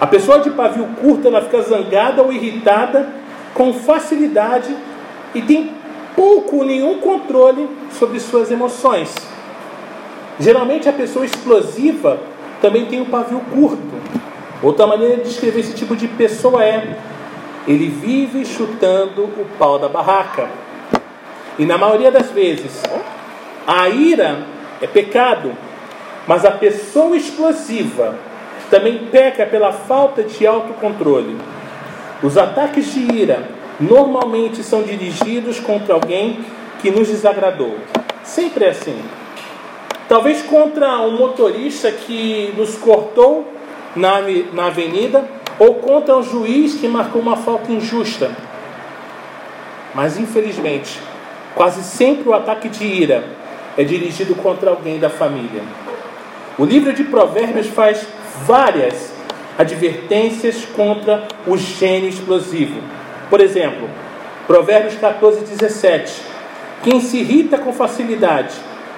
A 0.00 0.06
pessoa 0.06 0.40
de 0.40 0.50
pavio 0.50 0.86
curto, 1.00 1.26
ela 1.26 1.40
fica 1.40 1.62
zangada 1.62 2.22
ou 2.22 2.32
irritada 2.32 3.08
com 3.54 3.72
facilidade 3.72 4.76
e 5.34 5.40
tem 5.40 5.72
pouco 6.14 6.56
ou 6.56 6.64
nenhum 6.64 6.98
controle 6.98 7.68
sobre 7.90 8.20
suas 8.20 8.50
emoções. 8.50 9.14
Geralmente 10.38 10.88
a 10.88 10.92
pessoa 10.92 11.24
explosiva 11.24 12.18
também 12.60 12.84
tem 12.86 13.00
um 13.00 13.06
pavio 13.06 13.40
curto. 13.52 13.96
Outra 14.62 14.86
maneira 14.86 15.16
de 15.16 15.24
descrever 15.24 15.60
esse 15.60 15.74
tipo 15.74 15.96
de 15.96 16.08
pessoa 16.08 16.62
é 16.62 16.98
ele 17.66 17.88
vive 17.88 18.44
chutando 18.44 19.24
o 19.24 19.46
pau 19.58 19.78
da 19.78 19.88
barraca. 19.88 20.48
E 21.58 21.64
na 21.64 21.78
maioria 21.78 22.12
das 22.12 22.30
vezes, 22.30 22.82
a 23.66 23.88
ira 23.88 24.44
é 24.80 24.86
pecado, 24.86 25.52
mas 26.26 26.44
a 26.44 26.50
pessoa 26.50 27.16
explosiva 27.16 28.14
também 28.70 28.98
peca 29.10 29.46
pela 29.46 29.72
falta 29.72 30.22
de 30.22 30.46
autocontrole. 30.46 31.36
Os 32.22 32.36
ataques 32.36 32.92
de 32.92 33.00
ira 33.12 33.48
normalmente 33.78 34.62
são 34.62 34.82
dirigidos 34.82 35.60
contra 35.60 35.94
alguém 35.94 36.44
que 36.80 36.90
nos 36.90 37.08
desagradou. 37.08 37.76
Sempre 38.22 38.64
é 38.64 38.70
assim. 38.70 38.98
Talvez 40.08 40.42
contra 40.42 41.00
um 41.00 41.18
motorista 41.18 41.90
que 41.90 42.52
nos 42.56 42.76
cortou 42.76 43.52
na, 43.94 44.20
na 44.52 44.66
avenida 44.66 45.24
ou 45.58 45.76
contra 45.76 46.16
um 46.16 46.22
juiz 46.22 46.74
que 46.74 46.88
marcou 46.88 47.20
uma 47.20 47.36
falta 47.36 47.72
injusta. 47.72 48.30
Mas 49.94 50.18
infelizmente, 50.18 51.00
Quase 51.56 51.82
sempre 51.82 52.28
o 52.28 52.34
ataque 52.34 52.68
de 52.68 52.84
ira 52.84 53.24
é 53.78 53.82
dirigido 53.82 54.34
contra 54.34 54.68
alguém 54.68 54.98
da 54.98 55.08
família. 55.08 55.62
O 56.58 56.66
livro 56.66 56.92
de 56.92 57.02
Provérbios 57.04 57.68
faz 57.68 58.06
várias 58.44 59.12
advertências 59.58 60.64
contra 60.76 61.26
o 61.46 61.56
gênio 61.56 62.08
explosivo. 62.08 62.80
Por 63.30 63.40
exemplo, 63.40 63.88
Provérbios 64.46 64.94
14, 64.96 65.40
17. 65.40 66.22
Quem 66.82 67.00
se 67.00 67.18
irrita 67.18 67.58
com 67.58 67.72
facilidade 67.72 68.54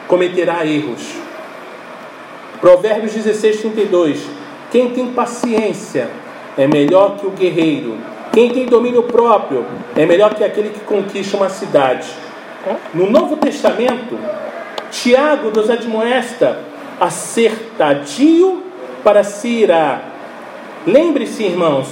cometerá 0.06 0.66
erros. 0.66 1.14
Provérbios 2.60 3.12
16, 3.12 3.60
32. 3.60 4.26
Quem 4.70 4.90
tem 4.90 5.12
paciência 5.12 6.08
é 6.56 6.66
melhor 6.66 7.16
que 7.16 7.26
o 7.26 7.30
guerreiro. 7.30 7.96
Quem 8.32 8.50
tem 8.50 8.66
domínio 8.66 9.04
próprio 9.04 9.64
é 9.96 10.04
melhor 10.04 10.34
que 10.34 10.44
aquele 10.44 10.70
que 10.70 10.80
conquista 10.80 11.36
uma 11.36 11.48
cidade. 11.48 12.08
No 12.92 13.08
Novo 13.08 13.36
Testamento, 13.36 14.18
Tiago 14.90 15.50
nos 15.54 15.70
admoesta 15.70 16.60
a 17.00 17.08
ser 17.08 17.72
tadio 17.78 18.64
para 19.08 19.24
se 19.24 19.48
irar. 19.48 20.02
Lembre-se, 20.86 21.42
irmãos, 21.42 21.88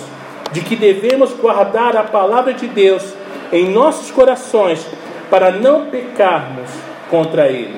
de 0.53 0.61
que 0.61 0.77
devemos 0.77 1.33
guardar 1.33 1.97
a 1.97 2.03
palavra 2.03 2.53
de 2.53 2.67
Deus 2.67 3.15
em 3.51 3.71
nossos 3.71 4.11
corações 4.11 4.87
para 5.31 5.51
não 5.51 5.87
pecarmos 5.87 6.69
contra 7.09 7.49
Ele. 7.49 7.75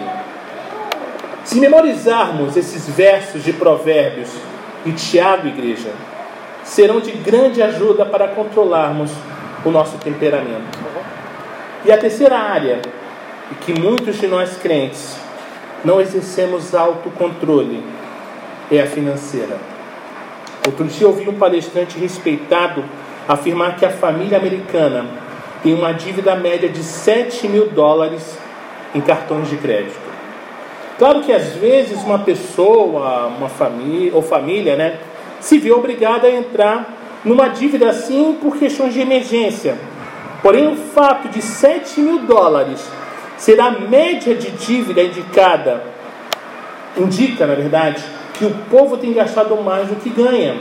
Se 1.45 1.61
memorizarmos 1.61 2.57
esses 2.57 2.89
versos 2.89 3.45
de 3.45 3.53
Provérbios 3.53 4.29
e 4.85 4.91
Tiago, 4.91 5.47
igreja, 5.47 5.93
serão 6.65 6.99
de 6.99 7.13
grande 7.13 7.63
ajuda 7.63 8.05
para 8.05 8.27
controlarmos 8.27 9.13
o 9.65 9.71
nosso 9.71 9.99
temperamento. 9.99 10.81
E 11.85 11.93
a 11.93 11.97
terceira 11.97 12.41
área, 12.41 12.81
e 13.53 13.55
que 13.55 13.81
muitos 13.81 14.19
de 14.19 14.27
nós 14.27 14.57
crentes 14.57 15.17
não 15.85 16.01
exercemos 16.01 16.75
autocontrole, 16.75 17.85
é 18.71 18.81
a 18.81 18.87
financeira. 18.87 19.57
Outro 20.67 20.85
dia 20.87 21.07
eu 21.07 21.11
ouvi 21.11 21.29
um 21.29 21.35
palestrante 21.35 21.99
respeitado 21.99 22.85
afirmar 23.27 23.77
que 23.77 23.85
a 23.85 23.91
família 23.91 24.39
americana 24.39 25.07
tem 25.63 25.75
uma 25.75 25.93
dívida 25.93 26.35
média 26.37 26.69
de 26.69 26.83
7 26.83 27.49
mil 27.49 27.69
dólares 27.69 28.39
em 28.95 29.01
cartões 29.01 29.49
de 29.49 29.57
crédito. 29.57 29.99
Claro 30.99 31.21
que 31.23 31.33
às 31.33 31.55
vezes 31.55 32.03
uma 32.03 32.19
pessoa, 32.19 33.27
uma 33.27 33.49
família 33.49 34.13
ou 34.15 34.23
família, 34.23 34.77
né, 34.77 34.99
se 35.41 35.59
vê 35.59 35.71
obrigada 35.71 36.27
a 36.27 36.31
entrar 36.31 36.95
numa 37.25 37.49
dívida 37.49 37.89
assim 37.89 38.37
por 38.41 38.57
questões 38.57 38.95
de 38.95 39.01
emergência 39.01 39.77
Porém, 40.43 40.69
o 40.69 40.77
fato 40.77 41.29
de 41.29 41.43
7 41.43 42.01
mil 42.01 42.21
dólares 42.21 42.81
ser 43.37 43.61
a 43.61 43.71
média 43.71 44.35
de 44.35 44.51
dívida 44.51 45.03
indicada, 45.03 45.83
indica, 46.97 47.47
na 47.47 47.55
verdade, 47.55 48.03
que 48.39 48.45
o 48.45 48.55
povo 48.71 48.97
tem 48.97 49.13
gastado 49.13 49.57
mais 49.57 49.89
do 49.89 49.97
que 49.97 50.09
ganha. 50.11 50.57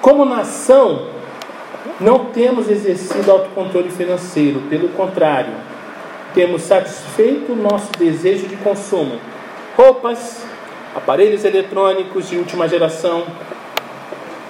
Como 0.00 0.24
nação, 0.24 1.06
não 2.00 2.26
temos 2.26 2.70
exercido 2.70 3.30
autocontrole 3.30 3.90
financeiro, 3.90 4.60
pelo 4.70 4.88
contrário, 4.90 5.52
temos 6.32 6.62
satisfeito 6.62 7.52
o 7.52 7.56
nosso 7.56 7.90
desejo 7.98 8.46
de 8.46 8.56
consumo. 8.56 9.18
Roupas, 9.76 10.44
aparelhos 10.94 11.44
eletrônicos 11.44 12.28
de 12.28 12.36
última 12.36 12.68
geração, 12.68 13.24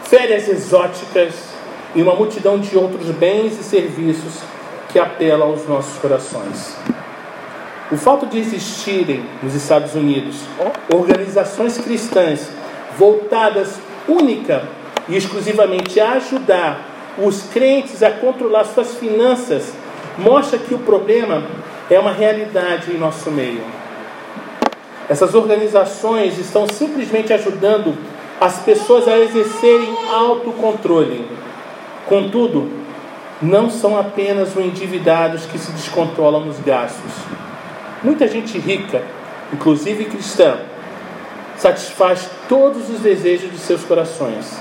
férias 0.05 0.49
exóticas, 0.49 1.55
e 1.95 2.03
uma 2.03 2.14
multidão 2.14 2.59
de 2.59 2.77
outros 2.77 3.09
bens 3.11 3.59
e 3.59 3.62
serviços 3.62 4.40
que 4.90 4.99
apelam 4.99 5.49
aos 5.49 5.67
nossos 5.67 5.99
corações. 5.99 6.77
O 7.90 7.97
fato 7.97 8.27
de 8.27 8.38
existirem 8.38 9.25
nos 9.42 9.55
Estados 9.55 9.94
Unidos 9.94 10.37
organizações 10.92 11.79
cristãs 11.79 12.51
voltadas 12.99 13.79
única 14.09 14.62
e 15.09 15.16
exclusivamente 15.16 16.01
a 16.01 16.12
ajudar 16.12 16.81
os 17.18 17.42
crentes 17.53 18.03
a 18.03 18.11
controlar 18.11 18.64
suas 18.64 18.94
finanças 18.94 19.73
mostra 20.18 20.59
que 20.59 20.75
o 20.75 20.79
problema 20.79 21.42
é 21.90 21.99
uma 21.99 22.12
realidade 22.12 22.90
em 22.90 22.99
nosso 22.99 23.31
meio. 23.31 23.62
Essas 25.09 25.35
organizações 25.35 26.38
estão 26.38 26.66
simplesmente 26.66 27.33
ajudando 27.33 27.94
as 28.40 28.61
pessoas 28.61 29.07
a 29.07 29.18
exercerem 29.18 29.94
autocontrole 30.11 31.29
Contudo, 32.07 32.70
não 33.40 33.70
são 33.70 33.99
apenas 33.99 34.55
os 34.55 34.62
endividados 34.62 35.47
que 35.47 35.59
se 35.59 35.73
descontrolam 35.73 36.44
nos 36.44 36.59
gastos. 36.61 37.12
Muita 38.05 38.29
gente 38.29 38.59
rica 38.59 39.03
inclusive 39.53 40.07
cristã, 40.07 40.59
satisfaz 41.57 42.29
todos 42.49 42.90
os 42.90 43.01
desejos 43.01 43.51
de 43.51 43.59
seus 43.59 43.85
corações. 43.85 44.59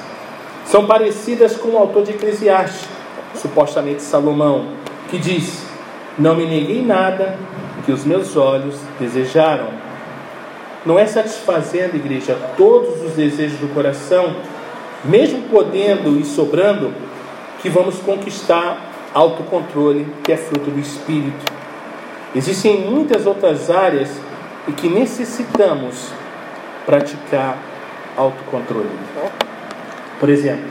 São 0.65 0.85
parecidas 0.85 1.57
com 1.57 1.69
o 1.69 1.77
autor 1.77 2.03
de 2.03 2.11
Eclesiastes, 2.11 2.87
supostamente 3.35 4.01
Salomão, 4.01 4.69
que 5.09 5.17
diz: 5.17 5.65
Não 6.17 6.35
me 6.35 6.45
neguei 6.45 6.83
nada 6.83 7.37
que 7.85 7.91
os 7.91 8.05
meus 8.05 8.35
olhos 8.35 8.75
desejaram. 8.99 9.67
Não 10.85 10.99
é 10.99 11.05
satisfazendo, 11.05 11.95
igreja, 11.95 12.37
todos 12.57 13.01
os 13.01 13.13
desejos 13.13 13.59
do 13.59 13.73
coração, 13.73 14.35
mesmo 15.03 15.43
podendo 15.49 16.19
e 16.19 16.25
sobrando, 16.25 16.93
que 17.61 17.69
vamos 17.69 17.99
conquistar 17.99 18.91
autocontrole, 19.13 20.07
que 20.23 20.33
é 20.33 20.37
fruto 20.37 20.69
do 20.69 20.79
Espírito. 20.79 21.52
Existem 22.35 22.81
muitas 22.81 23.27
outras 23.27 23.69
áreas 23.69 24.09
e 24.67 24.71
que 24.71 24.87
necessitamos 24.87 26.09
praticar 26.85 27.57
autocontrole. 28.17 28.89
Por 30.19 30.29
exemplo, 30.29 30.65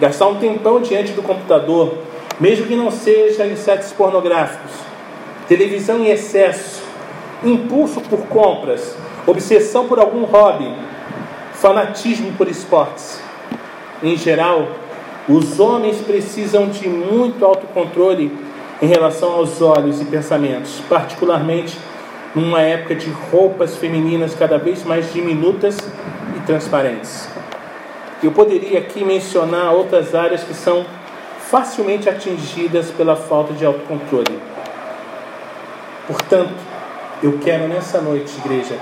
gastar 0.00 0.26
um 0.28 0.38
tempão 0.38 0.80
diante 0.80 1.12
do 1.12 1.22
computador, 1.22 1.94
mesmo 2.38 2.66
que 2.66 2.76
não 2.76 2.90
seja 2.90 3.46
em 3.46 3.56
sites 3.56 3.92
pornográficos, 3.92 4.72
televisão 5.48 5.98
em 5.98 6.10
excesso, 6.10 6.82
impulso 7.44 8.00
por 8.02 8.26
compras, 8.26 8.96
obsessão 9.26 9.86
por 9.86 9.98
algum 9.98 10.24
hobby, 10.24 10.74
fanatismo 11.54 12.32
por 12.32 12.48
esportes. 12.48 13.20
Em 14.02 14.16
geral, 14.16 14.68
os 15.28 15.60
homens 15.60 16.00
precisam 16.00 16.68
de 16.68 16.88
muito 16.88 17.44
autocontrole 17.44 18.36
em 18.82 18.86
relação 18.86 19.34
aos 19.34 19.62
olhos 19.62 20.00
e 20.00 20.04
pensamentos, 20.04 20.82
particularmente 20.88 21.78
numa 22.34 22.60
época 22.60 22.96
de 22.96 23.08
roupas 23.30 23.76
femininas 23.76 24.34
cada 24.34 24.58
vez 24.58 24.82
mais 24.82 25.12
diminutas 25.12 25.78
e 26.36 26.40
transparentes. 26.40 27.28
Eu 28.20 28.32
poderia 28.32 28.80
aqui 28.80 29.04
mencionar 29.04 29.72
outras 29.72 30.16
áreas 30.16 30.42
que 30.42 30.52
são 30.52 30.84
facilmente 31.38 32.08
atingidas 32.08 32.90
pela 32.90 33.14
falta 33.14 33.52
de 33.52 33.64
autocontrole. 33.64 34.38
Portanto, 36.06 36.54
eu 37.22 37.38
quero 37.38 37.68
nessa 37.68 38.00
noite, 38.00 38.36
igreja, 38.44 38.76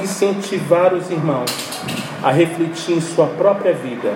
incentivar 0.00 0.94
os 0.94 1.10
irmãos 1.10 1.50
a 2.22 2.30
refletir 2.30 2.96
em 2.96 3.00
sua 3.00 3.26
própria 3.26 3.72
vida. 3.72 4.14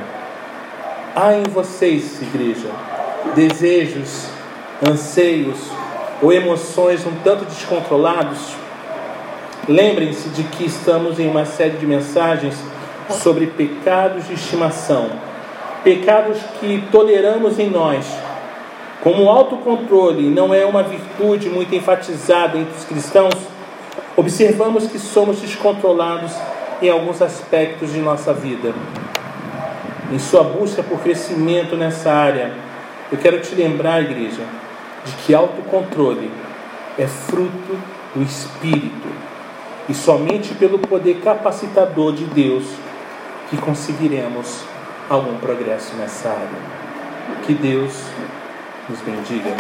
Há 1.16 1.34
em 1.34 1.44
vocês, 1.44 2.22
igreja, 2.22 2.70
desejos, 3.34 4.36
anseios 4.82 5.58
ou 6.20 6.32
emoções 6.32 7.06
um 7.06 7.14
tanto 7.22 7.44
descontrolados 7.44 8.56
Lembrem-se 9.68 10.28
de 10.28 10.44
que 10.44 10.64
estamos 10.64 11.18
em 11.18 11.28
uma 11.28 11.44
série 11.44 11.76
de 11.76 11.86
mensagens 11.86 12.54
sobre 13.10 13.48
pecados 13.48 14.28
de 14.28 14.34
estimação, 14.34 15.10
pecados 15.82 16.38
que 16.60 16.84
toleramos 16.92 17.58
em 17.58 17.68
nós. 17.68 18.06
Como 19.02 19.24
o 19.24 19.28
autocontrole 19.28 20.30
não 20.30 20.54
é 20.54 20.64
uma 20.64 20.84
virtude 20.84 21.48
muito 21.48 21.74
enfatizada 21.74 22.56
entre 22.56 22.76
os 22.76 22.84
cristãos, 22.84 23.34
observamos 24.16 24.86
que 24.86 25.00
somos 25.00 25.40
descontrolados 25.40 26.32
em 26.80 26.88
alguns 26.88 27.20
aspectos 27.20 27.92
de 27.92 27.98
nossa 27.98 28.32
vida. 28.32 28.72
Em 30.12 30.18
sua 30.20 30.44
busca 30.44 30.80
por 30.84 31.00
crescimento 31.00 31.74
nessa 31.74 32.12
área, 32.12 32.52
eu 33.10 33.18
quero 33.18 33.40
te 33.40 33.52
lembrar, 33.56 34.00
igreja, 34.00 34.42
de 35.06 35.12
que 35.24 35.34
autocontrole 35.34 36.30
é 36.98 37.06
fruto 37.06 37.78
do 38.14 38.22
Espírito 38.22 39.08
e 39.88 39.94
somente 39.94 40.54
pelo 40.54 40.78
poder 40.78 41.20
capacitador 41.20 42.12
de 42.12 42.24
Deus 42.24 42.64
que 43.48 43.56
conseguiremos 43.56 44.64
algum 45.08 45.38
progresso 45.38 45.94
nessa 45.96 46.30
área. 46.30 46.76
Que 47.46 47.54
Deus 47.54 47.92
nos 48.88 49.00
bendiga. 49.00 49.56